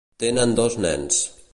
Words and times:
Tenen 0.23 0.55
dos 0.61 0.79
nens. 0.87 1.23